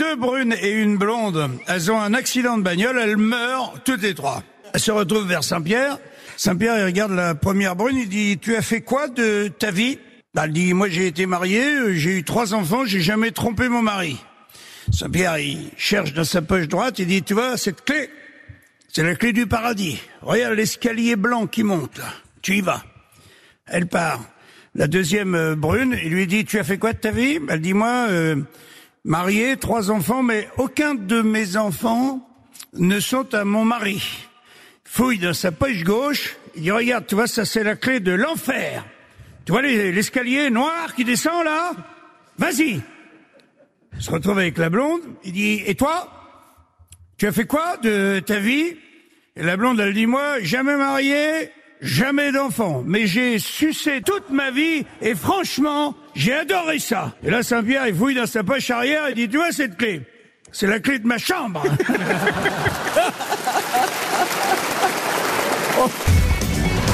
deux 0.00 0.16
brunes 0.16 0.54
et 0.62 0.70
une 0.70 0.96
blonde. 0.96 1.50
Elles 1.66 1.92
ont 1.92 2.00
un 2.00 2.14
accident 2.14 2.56
de 2.56 2.62
bagnole, 2.62 2.98
elles 2.98 3.18
meurent 3.18 3.74
toutes 3.84 4.00
les 4.00 4.14
trois. 4.14 4.42
Elles 4.72 4.80
se 4.80 4.90
retrouvent 4.90 5.28
vers 5.28 5.44
Saint-Pierre. 5.44 5.98
Saint-Pierre, 6.38 6.78
il 6.78 6.84
regarde 6.86 7.12
la 7.12 7.34
première 7.34 7.76
brune, 7.76 7.98
il 7.98 8.08
dit, 8.08 8.38
tu 8.38 8.56
as 8.56 8.62
fait 8.62 8.80
quoi 8.80 9.08
de 9.08 9.48
ta 9.48 9.70
vie? 9.70 9.98
Bah, 10.32 10.44
Elle 10.46 10.52
dit, 10.52 10.72
moi 10.72 10.88
j'ai 10.88 11.06
été 11.06 11.26
marié, 11.26 11.62
euh, 11.62 11.94
j'ai 11.94 12.16
eu 12.16 12.24
trois 12.24 12.54
enfants, 12.54 12.86
j'ai 12.86 13.02
jamais 13.02 13.30
trompé 13.30 13.68
mon 13.68 13.82
mari. 13.82 14.16
Saint-Pierre, 14.90 15.36
il 15.36 15.68
cherche 15.76 16.14
dans 16.14 16.24
sa 16.24 16.40
poche 16.40 16.66
droite, 16.66 16.98
il 16.98 17.06
dit, 17.06 17.22
tu 17.22 17.34
vois, 17.34 17.58
cette 17.58 17.84
clé, 17.84 18.08
c'est 18.88 19.02
la 19.02 19.14
clé 19.16 19.34
du 19.34 19.46
paradis. 19.46 20.00
Regarde 20.22 20.54
l'escalier 20.54 21.16
blanc 21.16 21.46
qui 21.46 21.62
monte, 21.62 21.98
là. 21.98 22.10
Tu 22.40 22.54
y 22.54 22.60
vas. 22.62 22.82
Elle 23.66 23.86
part. 23.86 24.22
La 24.74 24.86
deuxième 24.86 25.34
euh, 25.34 25.56
brune, 25.56 25.94
il 26.02 26.10
lui 26.10 26.26
dit, 26.26 26.46
tu 26.46 26.58
as 26.58 26.64
fait 26.64 26.78
quoi 26.78 26.94
de 26.94 26.98
ta 26.98 27.10
vie? 27.10 27.38
Elle 27.50 27.60
dit, 27.60 27.74
moi, 27.74 28.06
euh, 28.08 28.36
marié, 29.04 29.56
trois 29.56 29.90
enfants, 29.90 30.22
mais 30.22 30.48
aucun 30.56 30.94
de 30.94 31.22
mes 31.22 31.56
enfants 31.56 32.26
ne 32.74 33.00
sont 33.00 33.34
à 33.34 33.44
mon 33.44 33.64
mari. 33.64 34.26
Fouille 34.84 35.18
dans 35.18 35.34
sa 35.34 35.52
poche 35.52 35.84
gauche, 35.84 36.36
il 36.56 36.62
dit, 36.62 36.70
regarde, 36.70 37.06
tu 37.06 37.14
vois, 37.14 37.26
ça 37.26 37.44
c'est 37.44 37.62
la 37.64 37.76
clé 37.76 38.00
de 38.00 38.12
l'enfer. 38.12 38.84
Tu 39.44 39.52
vois 39.52 39.62
les- 39.62 39.92
l'escalier 39.92 40.50
noir 40.50 40.94
qui 40.94 41.04
descend 41.04 41.44
là? 41.44 41.72
Vas-y. 42.38 42.80
Il 43.94 44.02
se 44.02 44.10
retrouve 44.10 44.38
avec 44.38 44.58
la 44.58 44.70
blonde, 44.70 45.02
il 45.24 45.32
dit, 45.32 45.62
et 45.66 45.74
toi? 45.74 46.08
Tu 47.18 47.26
as 47.26 47.32
fait 47.32 47.46
quoi 47.46 47.76
de 47.78 48.20
ta 48.20 48.38
vie? 48.38 48.76
Et 49.36 49.42
la 49.42 49.56
blonde, 49.56 49.78
elle 49.80 49.94
dit, 49.94 50.06
moi, 50.06 50.40
jamais 50.40 50.76
marié, 50.76 51.50
jamais 51.80 52.32
d'enfant, 52.32 52.82
mais 52.84 53.06
j'ai 53.06 53.38
sucé 53.38 54.02
toute 54.04 54.30
ma 54.30 54.50
vie 54.50 54.84
et 55.00 55.14
franchement, 55.14 55.94
j'ai 56.14 56.34
adoré 56.34 56.78
ça. 56.78 57.12
Et 57.24 57.30
là, 57.30 57.42
Saint-Pierre, 57.42 57.88
il 57.88 57.94
fouille 57.94 58.14
dans 58.14 58.26
sa 58.26 58.44
poche 58.44 58.70
arrière 58.70 59.08
et 59.08 59.14
dit, 59.14 59.28
tu 59.28 59.36
vois 59.36 59.52
cette 59.52 59.76
clé? 59.76 60.02
C'est 60.52 60.66
la 60.66 60.80
clé 60.80 60.98
de 60.98 61.06
ma 61.06 61.18
chambre. 61.18 61.62